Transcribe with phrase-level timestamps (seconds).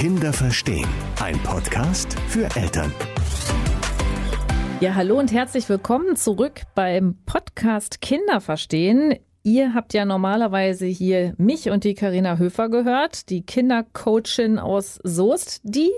[0.00, 0.88] Kinder verstehen.
[1.20, 2.90] Ein Podcast für Eltern.
[4.80, 9.16] Ja, hallo und herzlich willkommen zurück beim Podcast Kinder verstehen.
[9.42, 15.60] Ihr habt ja normalerweise hier mich und die Karina Höfer gehört, die Kindercoachin aus Soest.
[15.64, 15.90] Die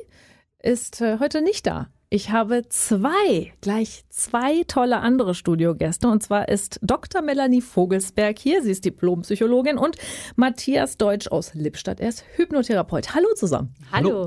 [0.58, 1.91] ist äh, heute nicht da.
[2.14, 6.08] Ich habe zwei, gleich zwei tolle andere Studiogäste.
[6.08, 7.22] Und zwar ist Dr.
[7.22, 8.62] Melanie Vogelsberg hier.
[8.62, 9.96] Sie ist Diplompsychologin und
[10.36, 12.00] Matthias Deutsch aus Lippstadt.
[12.00, 13.14] Er ist Hypnotherapeut.
[13.14, 13.72] Hallo zusammen.
[13.90, 14.26] Hallo.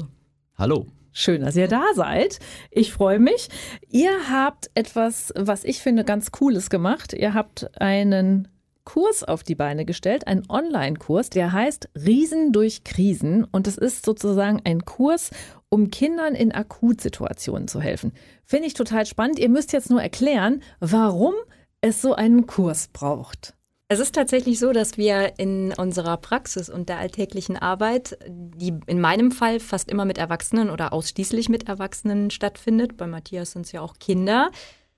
[0.58, 0.88] Hallo.
[1.12, 2.40] Schön, dass ihr da seid.
[2.72, 3.50] Ich freue mich.
[3.88, 7.14] Ihr habt etwas, was ich finde, ganz Cooles gemacht.
[7.14, 8.48] Ihr habt einen
[8.86, 13.44] Kurs auf die Beine gestellt, einen Online-Kurs, der heißt Riesen durch Krisen.
[13.44, 15.32] Und es ist sozusagen ein Kurs,
[15.70, 18.14] um Kindern in Akutsituationen zu helfen.
[18.46, 19.40] Finde ich total spannend.
[19.40, 21.34] Ihr müsst jetzt nur erklären, warum
[21.82, 23.56] es so einen Kurs braucht.
[23.88, 29.00] Es ist tatsächlich so, dass wir in unserer Praxis und der alltäglichen Arbeit, die in
[29.00, 33.72] meinem Fall fast immer mit Erwachsenen oder ausschließlich mit Erwachsenen stattfindet, bei Matthias sind es
[33.74, 34.50] ja auch Kinder,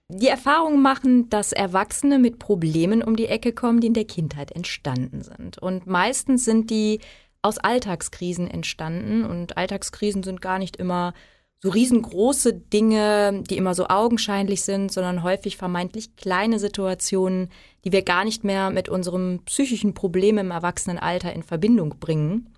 [0.09, 4.51] die Erfahrung machen, dass Erwachsene mit Problemen um die Ecke kommen, die in der Kindheit
[4.51, 5.57] entstanden sind.
[5.57, 6.99] Und meistens sind die
[7.41, 9.25] aus Alltagskrisen entstanden.
[9.25, 11.13] Und Alltagskrisen sind gar nicht immer
[11.59, 17.49] so riesengroße Dinge, die immer so augenscheinlich sind, sondern häufig vermeintlich kleine Situationen,
[17.83, 22.53] die wir gar nicht mehr mit unserem psychischen Problem im Erwachsenenalter in Verbindung bringen.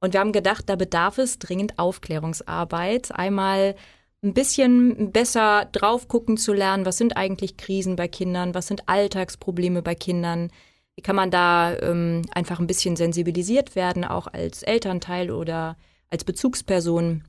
[0.00, 3.12] Und wir haben gedacht, da bedarf es dringend Aufklärungsarbeit.
[3.12, 3.74] Einmal
[4.22, 8.88] ein bisschen besser drauf gucken zu lernen, was sind eigentlich Krisen bei Kindern, was sind
[8.88, 10.50] Alltagsprobleme bei Kindern,
[10.96, 15.76] wie kann man da ähm, einfach ein bisschen sensibilisiert werden, auch als Elternteil oder
[16.10, 17.22] als Bezugsperson.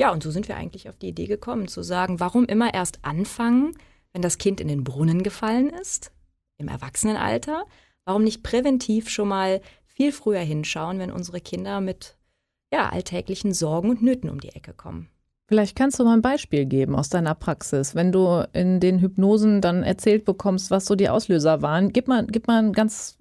[0.00, 3.04] Ja, und so sind wir eigentlich auf die Idee gekommen, zu sagen, warum immer erst
[3.04, 3.76] anfangen,
[4.12, 6.10] wenn das Kind in den Brunnen gefallen ist,
[6.58, 7.64] im Erwachsenenalter?
[8.04, 12.16] Warum nicht präventiv schon mal viel früher hinschauen, wenn unsere Kinder mit
[12.72, 15.11] ja, alltäglichen Sorgen und Nöten um die Ecke kommen?
[15.52, 19.60] Vielleicht kannst du mal ein Beispiel geben aus deiner Praxis, wenn du in den Hypnosen
[19.60, 21.92] dann erzählt bekommst, was so die Auslöser waren.
[21.92, 23.18] Gib mal, gib mal ein ganz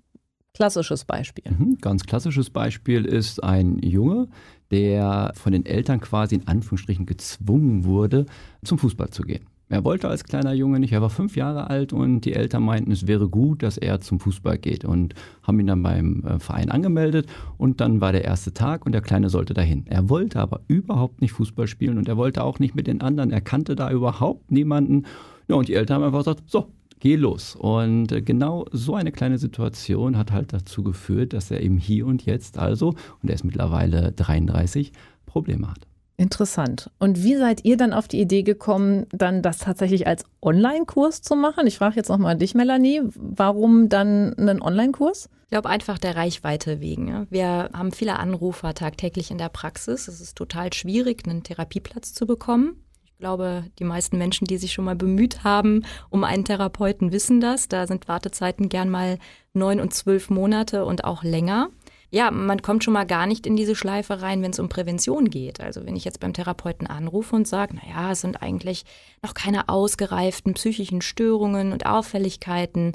[0.53, 1.43] klassisches Beispiel.
[1.51, 4.29] Mhm, ganz klassisches Beispiel ist ein Junge,
[4.71, 8.25] der von den Eltern quasi in Anführungsstrichen gezwungen wurde,
[8.63, 9.45] zum Fußball zu gehen.
[9.71, 12.91] Er wollte als kleiner Junge nicht, er war fünf Jahre alt und die Eltern meinten,
[12.91, 16.69] es wäre gut, dass er zum Fußball geht und haben ihn dann beim äh, Verein
[16.69, 17.27] angemeldet
[17.57, 19.85] und dann war der erste Tag und der Kleine sollte dahin.
[19.87, 23.31] Er wollte aber überhaupt nicht Fußball spielen und er wollte auch nicht mit den anderen,
[23.31, 25.05] er kannte da überhaupt niemanden.
[25.47, 26.67] Ja, und die Eltern haben einfach gesagt, so,
[26.99, 27.55] geh los.
[27.55, 32.07] Und äh, genau so eine kleine Situation hat halt dazu geführt, dass er eben hier
[32.07, 32.89] und jetzt also,
[33.23, 34.91] und er ist mittlerweile 33,
[35.25, 35.87] Probleme hat.
[36.21, 36.91] Interessant.
[36.99, 41.35] Und wie seid ihr dann auf die Idee gekommen, dann das tatsächlich als Online-Kurs zu
[41.35, 41.65] machen?
[41.65, 43.01] Ich frage jetzt nochmal dich, Melanie.
[43.15, 45.29] Warum dann einen Online-Kurs?
[45.45, 47.25] Ich glaube einfach der Reichweite wegen.
[47.31, 50.07] Wir haben viele Anrufer tagtäglich in der Praxis.
[50.07, 52.75] Es ist total schwierig, einen Therapieplatz zu bekommen.
[53.03, 57.41] Ich glaube, die meisten Menschen, die sich schon mal bemüht haben um einen Therapeuten, wissen
[57.41, 57.67] das.
[57.67, 59.17] Da sind Wartezeiten gern mal
[59.53, 61.69] neun und zwölf Monate und auch länger
[62.11, 65.29] ja, man kommt schon mal gar nicht in diese Schleife rein, wenn es um Prävention
[65.29, 65.61] geht.
[65.61, 68.83] Also wenn ich jetzt beim Therapeuten anrufe und sage, naja, es sind eigentlich
[69.23, 72.91] noch keine ausgereiften psychischen Störungen und Auffälligkeiten,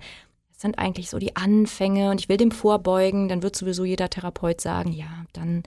[0.52, 4.10] es sind eigentlich so die Anfänge und ich will dem vorbeugen, dann wird sowieso jeder
[4.10, 5.62] Therapeut sagen, ja, dann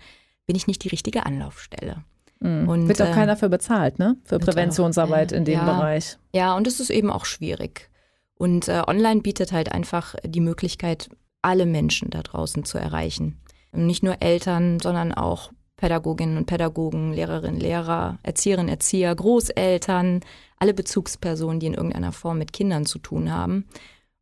[0.46, 2.04] bin ich nicht die richtige Anlaufstelle.
[2.40, 2.70] Mhm.
[2.70, 4.16] Und, wird auch äh, keiner für bezahlt, ne?
[4.26, 6.18] Für Präventionsarbeit auch, äh, in dem ja, Bereich.
[6.34, 7.90] Ja, und es ist eben auch schwierig.
[8.36, 11.10] Und äh, online bietet halt einfach die Möglichkeit,
[11.42, 13.40] alle Menschen da draußen zu erreichen.
[13.72, 20.22] Nicht nur Eltern, sondern auch Pädagoginnen und Pädagogen, Lehrerinnen, Lehrer, Erzieherinnen, Erzieher, Großeltern,
[20.58, 23.66] alle Bezugspersonen, die in irgendeiner Form mit Kindern zu tun haben.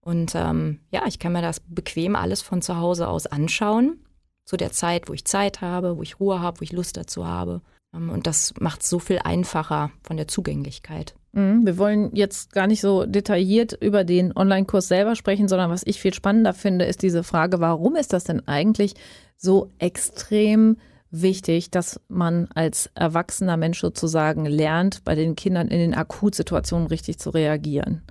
[0.01, 4.05] Und ähm, ja, ich kann mir das bequem alles von zu Hause aus anschauen,
[4.45, 7.25] zu der Zeit, wo ich Zeit habe, wo ich Ruhe habe, wo ich Lust dazu
[7.25, 7.61] habe.
[7.93, 11.15] Ähm, und das macht es so viel einfacher von der Zugänglichkeit.
[11.37, 11.65] Mhm.
[11.67, 16.01] Wir wollen jetzt gar nicht so detailliert über den Online-Kurs selber sprechen, sondern was ich
[16.01, 18.95] viel spannender finde, ist diese Frage, warum ist das denn eigentlich
[19.37, 20.77] so extrem
[21.11, 27.19] wichtig, dass man als erwachsener Mensch sozusagen lernt, bei den Kindern in den Akutsituationen richtig
[27.19, 28.01] zu reagieren?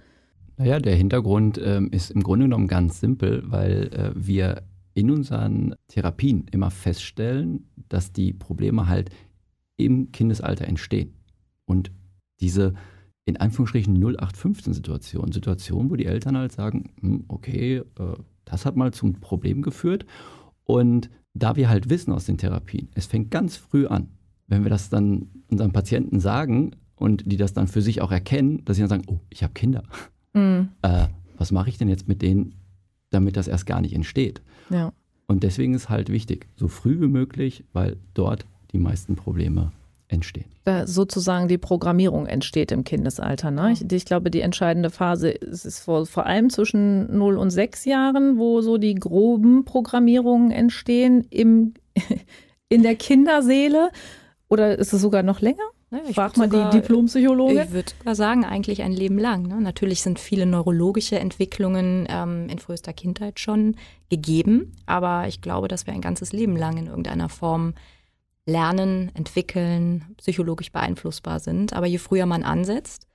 [0.56, 4.62] Naja, der Hintergrund ähm, ist im Grunde genommen ganz simpel, weil äh, wir
[4.94, 9.10] in unseren Therapien immer feststellen, dass die Probleme halt
[9.76, 11.16] im Kindesalter entstehen.
[11.66, 11.90] Und
[12.40, 12.74] diese
[13.26, 17.82] in Anführungsstrichen 0815-Situation, Situation, wo die Eltern halt sagen, hm, okay, äh,
[18.44, 20.06] das hat mal zum Problem geführt.
[20.64, 24.08] Und da wir halt wissen aus den Therapien, es fängt ganz früh an,
[24.46, 28.64] wenn wir das dann unseren Patienten sagen und die das dann für sich auch erkennen,
[28.64, 29.82] dass sie dann sagen, oh, ich habe Kinder.
[30.32, 30.68] Mhm.
[30.82, 32.54] Äh, was mache ich denn jetzt mit denen,
[33.10, 34.40] damit das erst gar nicht entsteht?
[34.70, 34.92] Ja.
[35.26, 39.72] Und deswegen ist halt wichtig, so früh wie möglich, weil dort die meisten Probleme
[40.08, 40.46] entstehen.
[40.64, 43.50] Da sozusagen die Programmierung entsteht im Kindesalter.
[43.50, 43.72] Ne?
[43.72, 48.38] Ich, ich, glaube, die entscheidende Phase ist vor, vor allem zwischen 0 und 6 Jahren,
[48.38, 51.74] wo so die groben Programmierungen entstehen im,
[52.68, 53.90] in der Kinderseele.
[54.48, 55.64] Oder ist es sogar noch länger?
[55.90, 57.58] Ja, Frag mal sogar, die Diplompsychologin.
[57.58, 59.46] Ich würde sogar sagen, eigentlich ein Leben lang.
[59.46, 59.60] Ne?
[59.60, 63.76] Natürlich sind viele neurologische Entwicklungen ähm, in frühester Kindheit schon
[64.10, 67.74] gegeben, aber ich glaube, dass wir ein ganzes Leben lang in irgendeiner Form
[68.46, 71.72] lernen, entwickeln, psychologisch beeinflussbar sind.
[71.72, 73.06] Aber je früher man ansetzt,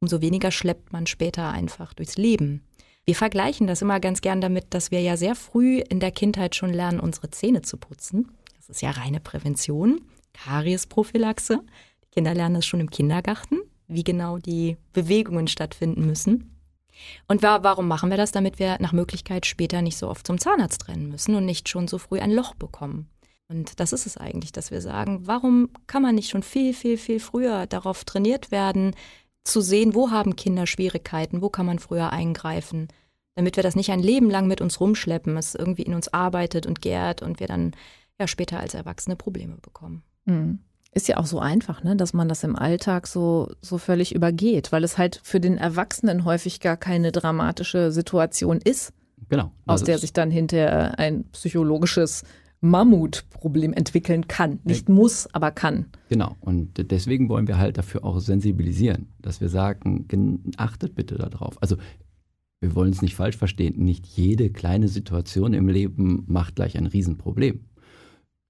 [0.00, 2.62] umso weniger schleppt man später einfach durchs Leben.
[3.04, 6.56] Wir vergleichen das immer ganz gern damit, dass wir ja sehr früh in der Kindheit
[6.56, 8.32] schon lernen, unsere Zähne zu putzen.
[8.56, 10.00] Das ist ja reine Prävention,
[10.32, 11.60] Kariesprophylaxe.
[12.10, 16.56] Kinder lernen das schon im Kindergarten, wie genau die Bewegungen stattfinden müssen.
[17.28, 18.32] Und warum machen wir das?
[18.32, 21.88] Damit wir nach Möglichkeit später nicht so oft zum Zahnarzt rennen müssen und nicht schon
[21.88, 23.08] so früh ein Loch bekommen.
[23.48, 26.98] Und das ist es eigentlich, dass wir sagen, warum kann man nicht schon viel, viel,
[26.98, 28.94] viel früher darauf trainiert werden,
[29.44, 32.88] zu sehen, wo haben Kinder Schwierigkeiten, wo kann man früher eingreifen,
[33.36, 36.66] damit wir das nicht ein Leben lang mit uns rumschleppen, es irgendwie in uns arbeitet
[36.66, 37.72] und gärt und wir dann
[38.18, 40.02] ja später als Erwachsene Probleme bekommen.
[40.24, 40.58] Mhm.
[40.92, 44.72] Ist ja auch so einfach, ne, dass man das im Alltag so, so völlig übergeht,
[44.72, 48.92] weil es halt für den Erwachsenen häufig gar keine dramatische Situation ist.
[49.28, 49.52] Genau.
[49.66, 52.22] Aus der sich dann hinterher ein psychologisches
[52.68, 54.60] Mammutproblem entwickeln kann.
[54.64, 55.86] Nicht muss, aber kann.
[56.08, 56.36] Genau.
[56.40, 60.06] Und deswegen wollen wir halt dafür auch sensibilisieren, dass wir sagen,
[60.56, 61.60] achtet bitte darauf.
[61.62, 61.76] Also
[62.60, 63.84] wir wollen es nicht falsch verstehen.
[63.84, 67.60] Nicht jede kleine Situation im Leben macht gleich ein Riesenproblem.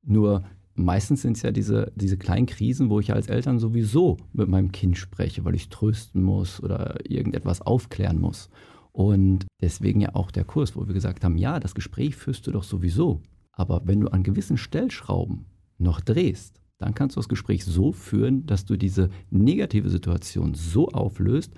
[0.04, 4.48] Nur meistens sind es ja diese, diese kleinen Krisen, wo ich als Eltern sowieso mit
[4.48, 8.48] meinem Kind spreche, weil ich trösten muss oder irgendetwas aufklären muss.
[8.92, 12.52] Und deswegen ja auch der Kurs, wo wir gesagt haben, ja, das Gespräch führst du
[12.52, 13.20] doch sowieso.
[13.56, 15.46] Aber wenn du an gewissen Stellschrauben
[15.78, 20.88] noch drehst, dann kannst du das Gespräch so führen, dass du diese negative Situation so
[20.88, 21.52] auflöst,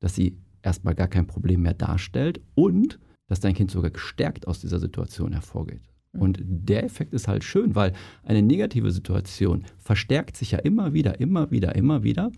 [0.00, 4.60] dass sie erstmal gar kein Problem mehr darstellt und dass dein Kind sogar gestärkt aus
[4.60, 5.82] dieser Situation hervorgeht.
[6.12, 7.92] Und der Effekt ist halt schön, weil
[8.22, 12.30] eine negative Situation verstärkt sich ja immer wieder, immer wieder, immer wieder.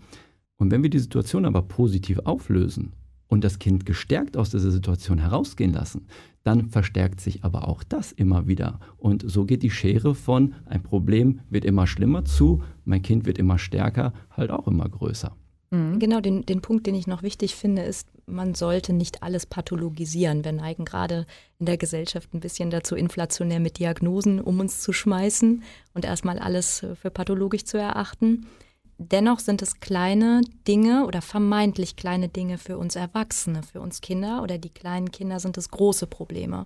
[0.57, 2.93] Und wenn wir die Situation aber positiv auflösen
[3.27, 6.07] und das Kind gestärkt aus dieser Situation herausgehen lassen,
[6.43, 8.79] dann verstärkt sich aber auch das immer wieder.
[8.97, 13.37] Und so geht die Schere von ein Problem wird immer schlimmer zu, mein Kind wird
[13.37, 15.35] immer stärker, halt auch immer größer.
[15.71, 15.99] Mhm.
[15.99, 20.45] Genau, den, den Punkt, den ich noch wichtig finde, ist, man sollte nicht alles pathologisieren.
[20.45, 21.25] Wir neigen gerade
[21.59, 25.63] in der Gesellschaft ein bisschen dazu, inflationär mit Diagnosen um uns zu schmeißen
[25.93, 28.47] und erstmal alles für pathologisch zu erachten.
[28.99, 34.41] Dennoch sind es kleine Dinge oder vermeintlich kleine Dinge für uns Erwachsene, für uns Kinder
[34.41, 36.65] oder die kleinen Kinder sind es große Probleme.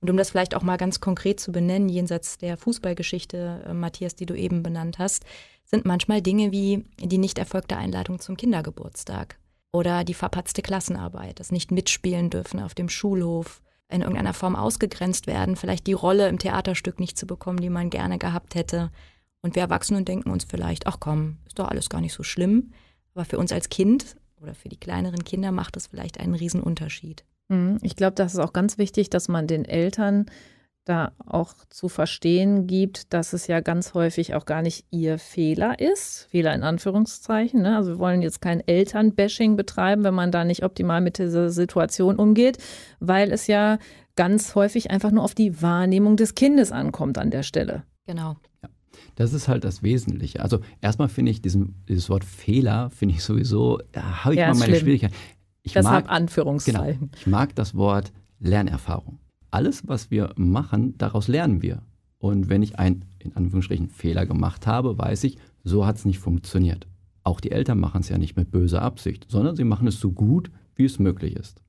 [0.00, 4.14] Und um das vielleicht auch mal ganz konkret zu benennen, jenseits der Fußballgeschichte, äh, Matthias,
[4.14, 5.24] die du eben benannt hast,
[5.64, 9.38] sind manchmal Dinge wie die nicht erfolgte Einladung zum Kindergeburtstag
[9.72, 13.60] oder die verpatzte Klassenarbeit, das nicht mitspielen dürfen auf dem Schulhof,
[13.90, 17.90] in irgendeiner Form ausgegrenzt werden, vielleicht die Rolle im Theaterstück nicht zu bekommen, die man
[17.90, 18.90] gerne gehabt hätte.
[19.42, 22.72] Und wir Erwachsenen denken uns vielleicht, ach komm, ist doch alles gar nicht so schlimm.
[23.14, 27.24] Aber für uns als Kind oder für die kleineren Kinder macht es vielleicht einen Riesenunterschied.
[27.48, 27.78] Mhm.
[27.82, 30.26] Ich glaube, das ist auch ganz wichtig, dass man den Eltern
[30.88, 35.78] da auch zu verstehen gibt, dass es ja ganz häufig auch gar nicht ihr Fehler
[35.78, 37.60] ist, Fehler in Anführungszeichen.
[37.60, 37.76] Ne?
[37.76, 42.16] Also wir wollen jetzt kein Elternbashing betreiben, wenn man da nicht optimal mit dieser Situation
[42.16, 42.58] umgeht,
[43.00, 43.78] weil es ja
[44.16, 47.84] ganz häufig einfach nur auf die Wahrnehmung des Kindes ankommt an der Stelle.
[48.06, 48.36] Genau.
[48.62, 48.70] Ja.
[49.16, 50.40] Das ist halt das Wesentliche.
[50.40, 54.48] Also erstmal finde ich diesen, dieses Wort Fehler, finde ich sowieso, da habe ich ja,
[54.48, 54.80] mal meine schlimm.
[54.80, 55.12] Schwierigkeit.
[55.62, 57.10] Ich Deshalb mag, Anführungszeichen.
[57.10, 59.18] Genau, ich mag das Wort Lernerfahrung
[59.50, 61.82] alles, was wir machen, daraus lernen wir.
[62.18, 66.18] Und wenn ich einen, in Anführungsstrichen, Fehler gemacht habe, weiß ich, so hat es nicht
[66.18, 66.86] funktioniert.
[67.22, 70.10] Auch die Eltern machen es ja nicht mit böser Absicht, sondern sie machen es so
[70.10, 71.62] gut, wie es möglich ist.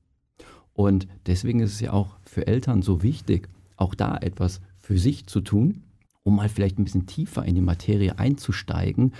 [0.72, 5.26] Und deswegen ist es ja auch für Eltern so wichtig, auch da etwas für sich
[5.26, 5.82] zu tun,
[6.22, 9.14] um mal vielleicht ein bisschen tiefer in die Materie einzusteigen,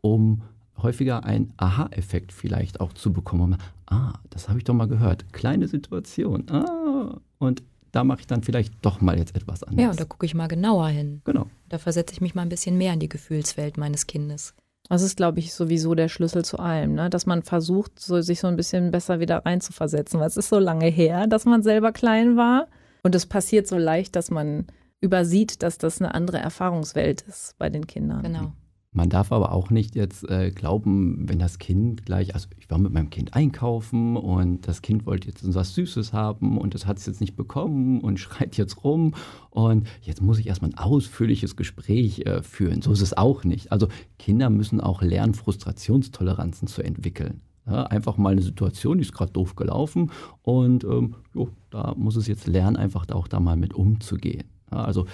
[0.00, 0.42] um
[0.82, 3.56] häufiger einen Aha-Effekt vielleicht auch zu bekommen.
[3.86, 5.32] Ah, das habe ich doch mal gehört.
[5.32, 6.48] Kleine Situation.
[6.50, 9.82] Ah, und da mache ich dann vielleicht doch mal jetzt etwas anderes.
[9.82, 11.22] Ja, und da gucke ich mal genauer hin.
[11.24, 11.46] Genau.
[11.68, 14.54] Da versetze ich mich mal ein bisschen mehr in die Gefühlswelt meines Kindes.
[14.88, 17.10] Das ist, glaube ich, sowieso der Schlüssel zu allem, ne?
[17.10, 20.58] dass man versucht, so, sich so ein bisschen besser wieder reinzuversetzen, weil es ist so
[20.58, 22.68] lange her, dass man selber klein war.
[23.02, 24.66] Und es passiert so leicht, dass man
[25.00, 28.22] übersieht, dass das eine andere Erfahrungswelt ist bei den Kindern.
[28.22, 28.52] Genau.
[28.96, 32.78] Man darf aber auch nicht jetzt äh, glauben, wenn das Kind gleich, also ich war
[32.78, 36.96] mit meinem Kind einkaufen und das Kind wollte jetzt was Süßes haben und das hat
[36.96, 39.14] es jetzt nicht bekommen und schreit jetzt rum
[39.50, 42.80] und jetzt muss ich erstmal ein ausführliches Gespräch äh, führen.
[42.80, 43.70] So ist es auch nicht.
[43.70, 43.88] Also
[44.18, 47.42] Kinder müssen auch lernen, Frustrationstoleranzen zu entwickeln.
[47.66, 50.10] Ja, einfach mal eine Situation, die ist gerade doof gelaufen
[50.40, 54.44] und ähm, jo, da muss es jetzt lernen, einfach auch da mal mit umzugehen.
[54.70, 55.06] Also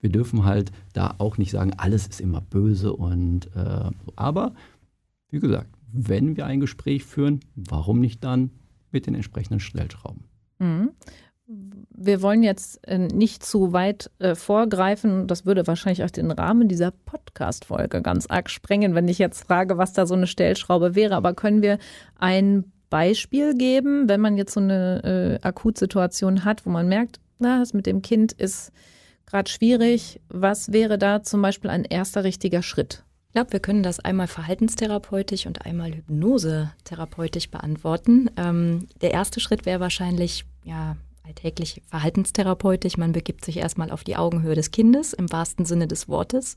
[0.00, 4.52] wir dürfen halt da auch nicht sagen, alles ist immer böse und äh, aber
[5.30, 8.50] wie gesagt, wenn wir ein Gespräch führen, warum nicht dann
[8.90, 10.24] mit den entsprechenden Stellschrauben?
[10.58, 10.90] Mhm.
[11.46, 15.26] Wir wollen jetzt äh, nicht zu weit äh, vorgreifen.
[15.26, 19.76] Das würde wahrscheinlich auch den Rahmen dieser Podcast-Folge ganz arg sprengen, wenn ich jetzt frage,
[19.76, 21.14] was da so eine Stellschraube wäre.
[21.14, 21.78] Aber können wir
[22.18, 27.58] ein Beispiel geben, wenn man jetzt so eine äh, Akutsituation hat, wo man merkt, na,
[27.58, 28.72] das mit dem Kind ist
[29.26, 30.20] gerade schwierig.
[30.28, 33.04] Was wäre da zum Beispiel ein erster richtiger Schritt?
[33.28, 38.30] Ich glaube, wir können das einmal verhaltenstherapeutisch und einmal hypnosetherapeutisch beantworten.
[38.36, 42.96] Ähm, der erste Schritt wäre wahrscheinlich, ja, alltäglich verhaltenstherapeutisch.
[42.96, 46.56] Man begibt sich erstmal auf die Augenhöhe des Kindes im wahrsten Sinne des Wortes.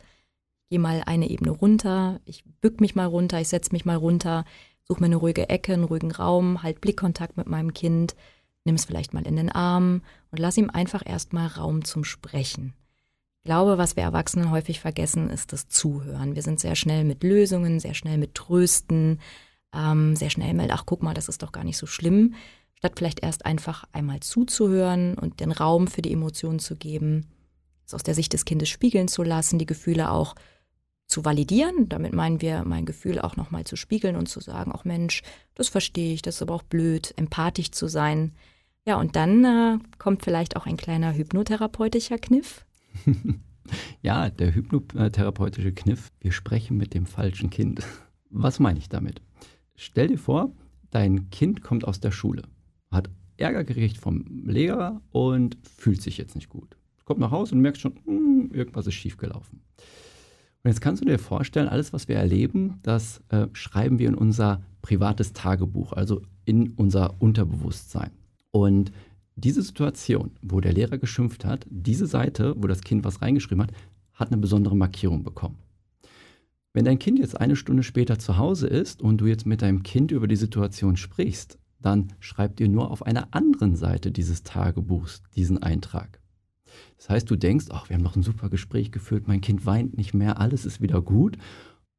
[0.70, 4.44] Gehe mal eine Ebene runter, ich bück mich mal runter, ich setze mich mal runter,
[4.84, 8.16] suche mir eine ruhige Ecke, einen ruhigen Raum, halt Blickkontakt mit meinem Kind,
[8.66, 12.74] nimm es vielleicht mal in den Arm und lass ihm einfach erstmal Raum zum Sprechen.
[13.40, 16.36] Ich glaube, was wir Erwachsenen häufig vergessen, ist das Zuhören.
[16.36, 19.20] Wir sind sehr schnell mit Lösungen, sehr schnell mit Trösten,
[19.72, 22.34] ähm, sehr schnell mit, ach guck mal, das ist doch gar nicht so schlimm,
[22.74, 27.28] statt vielleicht erst einfach einmal zuzuhören und den Raum für die Emotionen zu geben,
[27.86, 30.34] es aus der Sicht des Kindes spiegeln zu lassen, die Gefühle auch
[31.08, 31.88] zu validieren.
[31.88, 35.22] Damit meinen wir, mein Gefühl auch nochmal zu spiegeln und zu sagen, auch Mensch,
[35.54, 38.34] das verstehe ich, das ist aber auch blöd, empathisch zu sein,
[38.86, 42.66] ja, und dann äh, kommt vielleicht auch ein kleiner hypnotherapeutischer Kniff.
[44.02, 46.12] ja, der hypnotherapeutische Kniff.
[46.20, 47.82] Wir sprechen mit dem falschen Kind.
[48.30, 49.22] Was meine ich damit?
[49.76, 50.52] Stell dir vor,
[50.92, 52.44] dein Kind kommt aus der Schule,
[52.92, 56.78] hat Ärger gekriegt vom Lehrer und fühlt sich jetzt nicht gut.
[57.04, 59.62] Kommt nach Hause und merkt schon, hm, irgendwas ist schiefgelaufen.
[60.64, 64.16] Und jetzt kannst du dir vorstellen, alles, was wir erleben, das äh, schreiben wir in
[64.16, 68.12] unser privates Tagebuch, also in unser Unterbewusstsein.
[68.56, 68.94] Und
[69.36, 73.74] diese Situation, wo der Lehrer geschimpft hat, diese Seite, wo das Kind was reingeschrieben hat,
[74.14, 75.58] hat eine besondere Markierung bekommen.
[76.72, 79.84] Wenn dein Kind jetzt eine Stunde später zu Hause ist und du jetzt mit deinem
[79.84, 85.22] Kind über die Situation sprichst, dann schreibt ihr nur auf einer anderen Seite dieses Tagebuchs
[85.36, 86.22] diesen Eintrag.
[86.96, 89.98] Das heißt, du denkst, ach, wir haben noch ein super Gespräch geführt, mein Kind weint
[89.98, 91.38] nicht mehr, alles ist wieder gut.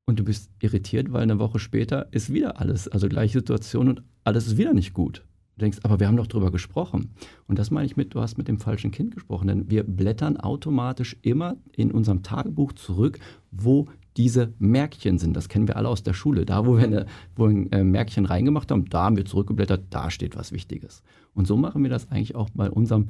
[0.06, 4.02] Und du bist irritiert, weil eine Woche später ist wieder alles, also gleiche Situation und
[4.24, 5.22] alles ist wieder nicht gut.
[5.56, 7.14] Du denkst, aber wir haben doch drüber gesprochen.
[7.46, 10.36] Und das meine ich mit, du hast mit dem falschen Kind gesprochen, denn wir blättern
[10.36, 13.18] automatisch immer in unserem Tagebuch zurück,
[13.50, 13.86] wo
[14.18, 15.34] diese Märkchen sind.
[15.34, 16.44] Das kennen wir alle aus der Schule.
[16.44, 20.10] Da, wo wir eine, wo ein äh, Märkchen reingemacht haben, da haben wir zurückgeblättert, da
[20.10, 21.02] steht was Wichtiges.
[21.32, 23.08] Und so machen wir das eigentlich auch bei unserem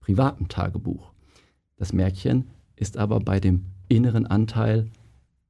[0.00, 1.12] privaten Tagebuch.
[1.76, 4.88] Das Märkchen ist aber bei dem inneren Anteil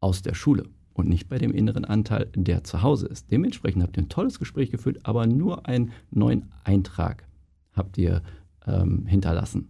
[0.00, 3.30] aus der Schule und nicht bei dem inneren Anteil, der zu Hause ist.
[3.30, 7.26] Dementsprechend habt ihr ein tolles Gespräch geführt, aber nur einen neuen Eintrag
[7.72, 8.22] habt ihr
[8.66, 9.68] ähm, hinterlassen.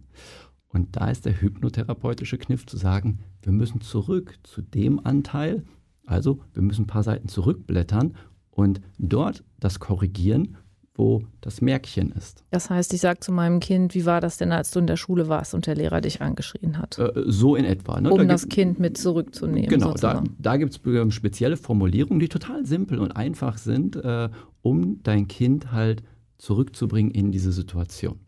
[0.67, 5.63] Und da ist der hypnotherapeutische Kniff zu sagen, wir müssen zurück zu dem Anteil,
[6.05, 8.15] also wir müssen ein paar Seiten zurückblättern
[8.49, 10.57] und dort das korrigieren
[10.95, 12.43] wo das Märkchen ist.
[12.51, 14.97] Das heißt, ich sage zu meinem Kind, wie war das denn, als du in der
[14.97, 16.99] Schule warst und der Lehrer dich angeschrien hat?
[16.99, 17.99] Äh, so in etwa.
[17.99, 18.11] Ne?
[18.11, 19.69] Um da das Kind mit zurückzunehmen.
[19.69, 20.35] Genau, sozusagen.
[20.37, 24.29] da, da gibt es spezielle Formulierungen, die total simpel und einfach sind, äh,
[24.61, 26.03] um dein Kind halt
[26.37, 28.19] zurückzubringen in diese Situation.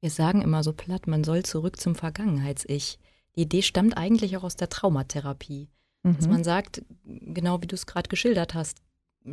[0.00, 2.98] Wir sagen immer so platt, man soll zurück zum Vergangenheits-Ich.
[3.34, 5.68] Die Idee stammt eigentlich auch aus der Traumatherapie.
[6.02, 6.16] Mhm.
[6.16, 8.78] Dass man sagt, genau wie du es gerade geschildert hast,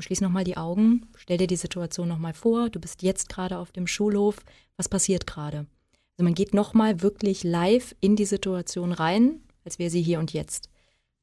[0.02, 3.72] schließ nochmal die Augen, stell dir die Situation nochmal vor, du bist jetzt gerade auf
[3.72, 4.38] dem Schulhof,
[4.78, 5.68] was passiert gerade?
[6.14, 10.34] Also man geht nochmal wirklich live in die Situation rein, als wäre sie hier und
[10.34, 10.70] jetzt.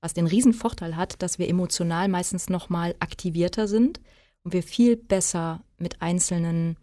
[0.00, 4.00] Was den riesen Vorteil hat, dass wir emotional meistens nochmal aktivierter sind
[4.42, 6.76] und wir viel besser mit einzelnen,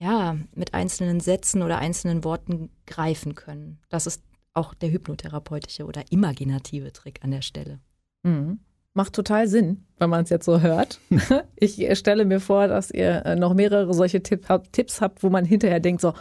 [0.00, 3.80] ja, mit einzelnen Sätzen oder einzelnen Worten greifen können.
[3.88, 7.80] Das ist auch der hypnotherapeutische oder imaginative Trick an der Stelle.
[8.22, 8.60] Mhm.
[8.96, 11.00] Macht total Sinn, wenn man es jetzt so hört.
[11.56, 15.44] Ich stelle mir vor, dass ihr äh, noch mehrere solche Tipp, Tipps habt, wo man
[15.44, 16.12] hinterher denkt, so,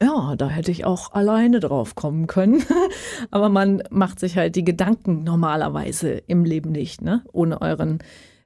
[0.00, 2.62] ja, da hätte ich auch alleine drauf kommen können.
[3.30, 7.22] Aber man macht sich halt die Gedanken normalerweise im Leben nicht, ne?
[7.32, 7.98] Ohne euren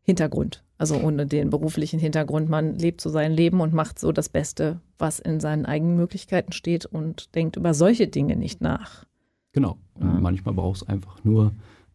[0.03, 0.65] Hintergrund.
[0.79, 2.49] Also ohne den beruflichen Hintergrund.
[2.49, 6.53] Man lebt so sein Leben und macht so das Beste, was in seinen eigenen Möglichkeiten
[6.53, 9.05] steht und denkt über solche Dinge nicht nach.
[9.53, 9.79] Genau.
[9.95, 10.21] Und ja.
[10.21, 11.53] manchmal braucht es einfach nur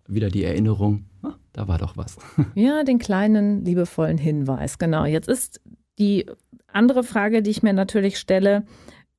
[0.07, 1.05] wieder die Erinnerung,
[1.53, 2.17] da war doch was.
[2.55, 4.77] Ja, den kleinen, liebevollen Hinweis.
[4.77, 5.05] Genau.
[5.05, 5.61] Jetzt ist
[5.99, 6.25] die
[6.67, 8.65] andere Frage, die ich mir natürlich stelle,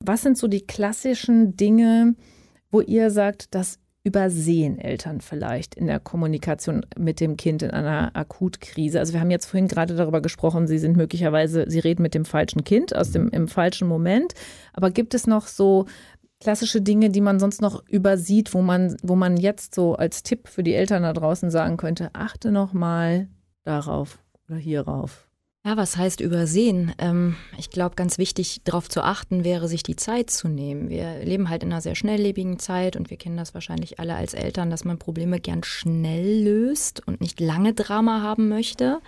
[0.00, 2.14] was sind so die klassischen Dinge,
[2.70, 8.10] wo ihr sagt, das übersehen Eltern vielleicht in der Kommunikation mit dem Kind in einer
[8.16, 8.98] Akutkrise?
[8.98, 12.24] Also wir haben jetzt vorhin gerade darüber gesprochen, Sie sind möglicherweise, Sie reden mit dem
[12.24, 14.34] falschen Kind aus dem im falschen Moment.
[14.72, 15.86] Aber gibt es noch so
[16.42, 20.48] klassische Dinge, die man sonst noch übersieht, wo man, wo man jetzt so als Tipp
[20.48, 23.28] für die Eltern da draußen sagen könnte, achte noch mal
[23.62, 24.18] darauf
[24.48, 25.28] oder hierauf?
[25.64, 26.92] Ja, was heißt übersehen?
[26.98, 30.88] Ähm, ich glaube, ganz wichtig darauf zu achten wäre, sich die Zeit zu nehmen.
[30.88, 34.34] Wir leben halt in einer sehr schnelllebigen Zeit und wir kennen das wahrscheinlich alle als
[34.34, 39.00] Eltern, dass man Probleme gern schnell löst und nicht lange Drama haben möchte.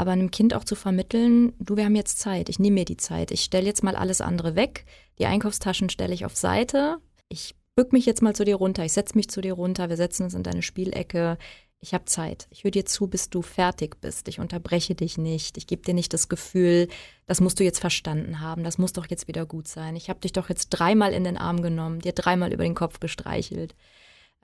[0.00, 2.96] Aber einem Kind auch zu vermitteln, du, wir haben jetzt Zeit, ich nehme mir die
[2.96, 4.86] Zeit, ich stelle jetzt mal alles andere weg,
[5.18, 6.96] die Einkaufstaschen stelle ich auf Seite,
[7.28, 9.98] ich bück mich jetzt mal zu dir runter, ich setze mich zu dir runter, wir
[9.98, 11.36] setzen uns in deine Spielecke,
[11.80, 12.48] ich habe Zeit.
[12.48, 14.28] Ich höre dir zu, bis du fertig bist.
[14.28, 15.58] Ich unterbreche dich nicht.
[15.58, 16.88] Ich gebe dir nicht das Gefühl,
[17.26, 18.64] das musst du jetzt verstanden haben.
[18.64, 19.96] Das muss doch jetzt wieder gut sein.
[19.96, 23.00] Ich habe dich doch jetzt dreimal in den Arm genommen, dir dreimal über den Kopf
[23.00, 23.74] gestreichelt.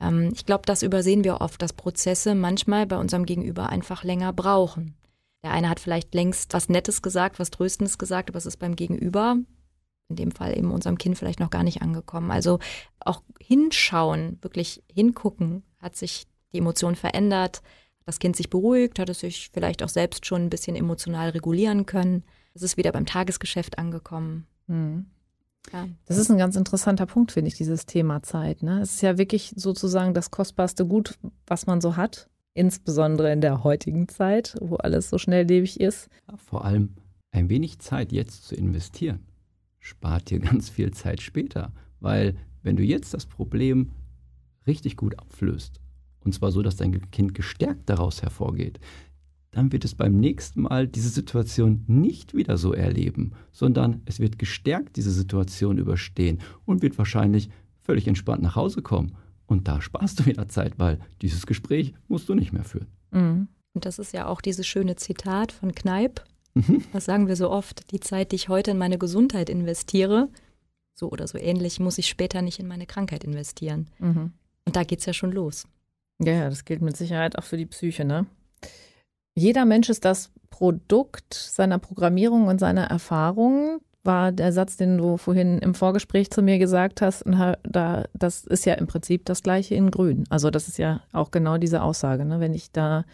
[0.02, 4.34] Ähm, ich glaube, das übersehen wir oft, dass Prozesse manchmal bei unserem Gegenüber einfach länger
[4.34, 4.94] brauchen.
[5.46, 8.74] Der eine hat vielleicht längst was Nettes gesagt, was Tröstendes gesagt, aber es ist beim
[8.74, 9.36] Gegenüber,
[10.08, 12.32] in dem Fall eben unserem Kind vielleicht noch gar nicht angekommen.
[12.32, 12.58] Also
[12.98, 17.62] auch hinschauen, wirklich hingucken, hat sich die Emotion verändert,
[18.06, 21.86] das Kind sich beruhigt, hat es sich vielleicht auch selbst schon ein bisschen emotional regulieren
[21.86, 22.24] können.
[22.52, 24.48] Es ist wieder beim Tagesgeschäft angekommen.
[24.66, 25.06] Mhm.
[25.72, 25.86] Ja.
[26.06, 28.64] Das ist ein ganz interessanter Punkt, finde ich, dieses Thema Zeit.
[28.64, 28.80] Ne?
[28.80, 33.64] Es ist ja wirklich sozusagen das kostbarste Gut, was man so hat, insbesondere in der
[33.64, 36.08] heutigen Zeit, wo alles so schnelllebig ist.
[36.36, 36.94] Vor allem
[37.30, 39.20] ein wenig Zeit jetzt zu investieren,
[39.78, 43.90] spart dir ganz viel Zeit später, weil wenn du jetzt das Problem
[44.66, 45.80] richtig gut auflöst,
[46.20, 48.80] und zwar so, dass dein Kind gestärkt daraus hervorgeht,
[49.52, 54.38] dann wird es beim nächsten Mal diese Situation nicht wieder so erleben, sondern es wird
[54.38, 57.48] gestärkt diese Situation überstehen und wird wahrscheinlich
[57.80, 59.16] völlig entspannt nach Hause kommen.
[59.46, 62.88] Und da sparst du wieder Zeit, weil dieses Gespräch musst du nicht mehr führen.
[63.10, 63.48] Mhm.
[63.74, 66.24] Und das ist ja auch dieses schöne Zitat von Kneip.
[66.54, 66.82] Mhm.
[66.92, 67.92] Das sagen wir so oft.
[67.92, 70.28] Die Zeit, die ich heute in meine Gesundheit investiere,
[70.94, 73.88] so oder so ähnlich, muss ich später nicht in meine Krankheit investieren.
[73.98, 74.32] Mhm.
[74.64, 75.66] Und da geht es ja schon los.
[76.18, 78.26] Ja, ja, das gilt mit Sicherheit auch für die Psyche, ne?
[79.35, 85.16] Jeder Mensch ist das Produkt seiner Programmierung und seiner Erfahrungen, war der Satz, den du
[85.16, 87.25] vorhin im Vorgespräch zu mir gesagt hast.
[87.62, 90.25] Da, das ist ja im Prinzip das Gleiche in Grün.
[90.31, 92.25] Also das ist ja auch genau diese Aussage.
[92.25, 92.40] Ne?
[92.40, 93.05] Wenn ich da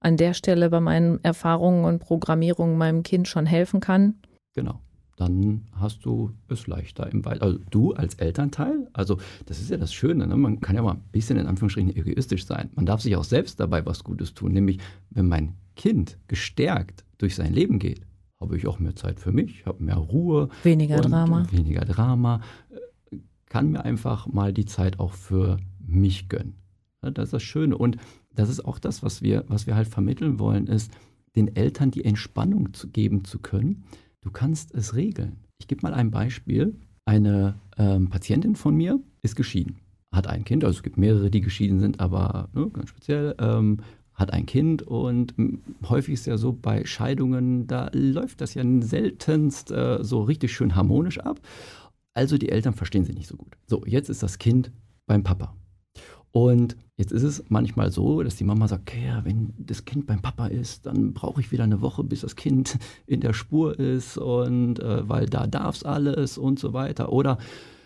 [0.00, 4.14] an der Stelle bei meinen Erfahrungen und Programmierungen meinem Kind schon helfen kann.
[4.54, 4.80] Genau
[5.16, 7.42] dann hast du es leichter im Wald.
[7.42, 10.36] Also du als Elternteil, also das ist ja das Schöne, ne?
[10.36, 12.70] man kann ja mal ein bisschen in Anführungsstrichen egoistisch sein.
[12.74, 14.78] Man darf sich auch selbst dabei was Gutes tun, nämlich
[15.10, 18.00] wenn mein Kind gestärkt durch sein Leben geht,
[18.44, 20.48] habe ich auch mehr Zeit für mich, habe mehr Ruhe.
[20.62, 21.46] Weniger Drama.
[21.50, 22.40] Weniger Drama.
[23.46, 26.54] Kann mir einfach mal die Zeit auch für mich gönnen.
[27.00, 27.76] Das ist das Schöne.
[27.76, 27.98] Und
[28.34, 30.92] das ist auch das, was wir, was wir halt vermitteln wollen, ist,
[31.36, 33.84] den Eltern die Entspannung zu geben zu können,
[34.24, 35.36] Du kannst es regeln.
[35.58, 36.74] Ich gebe mal ein Beispiel.
[37.04, 39.76] Eine ähm, Patientin von mir ist geschieden,
[40.10, 43.80] hat ein Kind, also es gibt mehrere, die geschieden sind, aber ne, ganz speziell, ähm,
[44.14, 45.34] hat ein Kind und
[45.88, 50.76] häufig ist ja so bei Scheidungen, da läuft das ja seltenst äh, so richtig schön
[50.76, 51.40] harmonisch ab.
[52.14, 53.56] Also die Eltern verstehen sich nicht so gut.
[53.66, 54.70] So, jetzt ist das Kind
[55.06, 55.56] beim Papa.
[56.30, 60.20] Und jetzt ist es manchmal so, dass die Mama sagt, okay, wenn das Kind beim
[60.20, 64.16] Papa ist, dann brauche ich wieder eine Woche, bis das Kind in der Spur ist
[64.16, 67.12] und äh, weil da darf es alles und so weiter.
[67.12, 67.38] Oder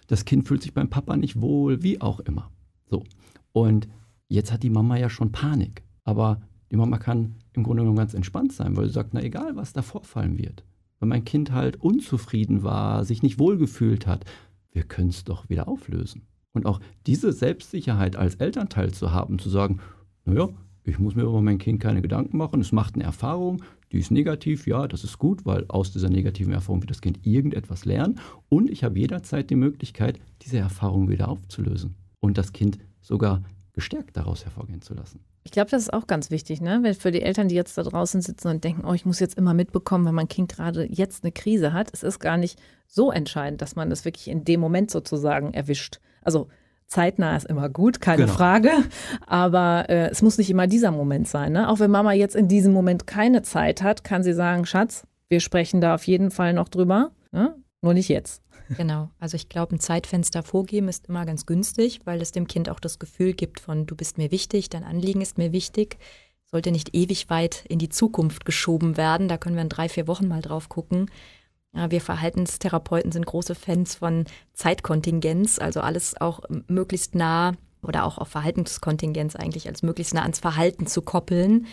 [0.06, 2.50] das Kind fühlt sich beim Papa nicht wohl, wie auch immer.
[2.90, 3.04] So.
[3.52, 3.88] Und
[4.28, 5.82] jetzt hat die Mama ja schon Panik.
[6.08, 6.40] Aber
[6.70, 9.74] die Mama kann im Grunde genommen ganz entspannt sein, weil sie sagt, na egal, was
[9.74, 10.64] da vorfallen wird.
[11.00, 14.24] Wenn mein Kind halt unzufrieden war, sich nicht wohlgefühlt hat,
[14.72, 16.22] wir können es doch wieder auflösen.
[16.54, 19.80] Und auch diese Selbstsicherheit als Elternteil zu haben, zu sagen,
[20.24, 20.48] naja,
[20.84, 24.10] ich muss mir über mein Kind keine Gedanken machen, es macht eine Erfahrung, die ist
[24.10, 28.18] negativ, ja, das ist gut, weil aus dieser negativen Erfahrung wird das Kind irgendetwas lernen
[28.48, 33.42] und ich habe jederzeit die Möglichkeit, diese Erfahrung wieder aufzulösen und das Kind sogar
[33.74, 35.20] gestärkt daraus hervorgehen zu lassen.
[35.48, 36.80] Ich glaube, das ist auch ganz wichtig, ne?
[36.82, 39.38] Weil für die Eltern, die jetzt da draußen sitzen und denken, oh, ich muss jetzt
[39.38, 41.88] immer mitbekommen, wenn mein Kind gerade jetzt eine Krise hat.
[41.94, 46.00] Es ist gar nicht so entscheidend, dass man das wirklich in dem Moment sozusagen erwischt.
[46.20, 46.48] Also
[46.86, 48.34] zeitnah ist immer gut, keine genau.
[48.34, 48.72] Frage.
[49.26, 51.52] Aber äh, es muss nicht immer dieser Moment sein.
[51.52, 51.70] Ne?
[51.70, 55.40] Auch wenn Mama jetzt in diesem Moment keine Zeit hat, kann sie sagen, Schatz, wir
[55.40, 57.12] sprechen da auf jeden Fall noch drüber.
[57.32, 57.54] Ne?
[57.80, 58.42] Nur nicht jetzt.
[58.76, 59.10] Genau.
[59.18, 62.80] Also ich glaube, ein Zeitfenster vorgeben ist immer ganz günstig, weil es dem Kind auch
[62.80, 65.98] das Gefühl gibt von, du bist mir wichtig, dein Anliegen ist mir wichtig.
[66.44, 69.28] Sollte nicht ewig weit in die Zukunft geschoben werden.
[69.28, 71.10] Da können wir in drei, vier Wochen mal drauf gucken.
[71.72, 77.52] Wir Verhaltenstherapeuten sind große Fans von Zeitkontingenz, also alles auch möglichst nah
[77.82, 81.66] oder auch auf Verhaltenskontingenz eigentlich als möglichst nah ans Verhalten zu koppeln,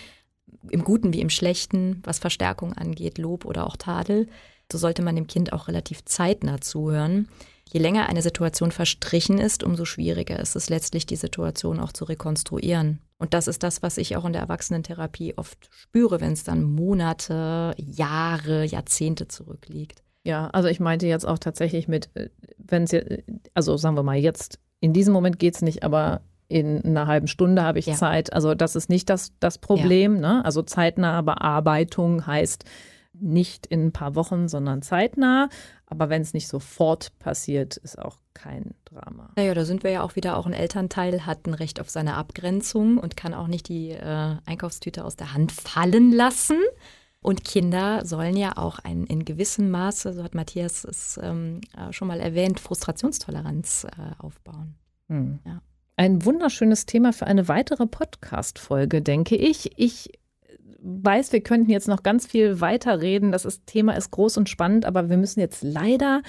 [0.69, 4.27] im Guten wie im Schlechten, was Verstärkung angeht, Lob oder auch Tadel.
[4.71, 7.28] So sollte man dem Kind auch relativ zeitnah zuhören.
[7.71, 12.06] Je länger eine Situation verstrichen ist, umso schwieriger ist es letztlich, die Situation auch zu
[12.06, 12.99] rekonstruieren.
[13.17, 16.63] Und das ist das, was ich auch in der Erwachsenentherapie oft spüre, wenn es dann
[16.63, 20.04] Monate, Jahre, Jahrzehnte zurückliegt.
[20.23, 23.23] Ja, also ich meinte jetzt auch tatsächlich mit, äh, wenn es jetzt,
[23.54, 27.28] also sagen wir mal, jetzt in diesem Moment geht es nicht, aber in einer halben
[27.28, 27.93] Stunde habe ich ja.
[27.93, 28.34] Zeit.
[28.34, 30.15] Also das ist nicht das, das Problem.
[30.15, 30.21] Ja.
[30.21, 30.45] Ne?
[30.45, 32.65] Also zeitnahe Bearbeitung heißt
[33.19, 35.49] nicht in ein paar Wochen, sondern zeitnah.
[35.86, 39.32] Aber wenn es nicht sofort passiert, ist auch kein Drama.
[39.36, 42.15] Naja, da sind wir ja auch wieder, auch ein Elternteil hat ein Recht auf seine
[42.15, 46.58] Abgrenzung und kann auch nicht die äh, Einkaufstüte aus der Hand fallen lassen.
[47.21, 51.91] Und Kinder sollen ja auch ein, in gewissem Maße, so hat Matthias es ähm, äh,
[51.91, 54.75] schon mal erwähnt, Frustrationstoleranz äh, aufbauen.
[55.08, 55.39] Hm.
[55.43, 55.62] Ja.
[55.97, 59.71] Ein wunderschönes Thema für eine weitere Podcast-Folge, denke ich.
[59.80, 60.12] Ich
[60.86, 63.32] weiß, wir könnten jetzt noch ganz viel weiterreden.
[63.32, 66.21] Das ist, Thema ist groß und spannend, aber wir müssen jetzt leider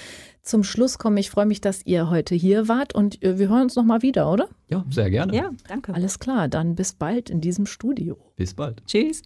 [0.42, 1.19] zum Schluss kommen.
[1.19, 4.03] Ich freue mich, dass ihr heute hier wart und äh, wir hören uns noch mal
[4.03, 4.49] wieder, oder?
[4.69, 5.35] Ja, sehr gerne.
[5.35, 5.95] Ja, danke.
[5.95, 8.16] Alles klar, dann bis bald in diesem Studio.
[8.37, 8.83] Bis bald.
[8.87, 9.23] Tschüss.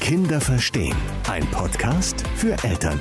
[0.00, 0.96] Kinder verstehen.
[1.28, 3.00] Ein Podcast für Eltern.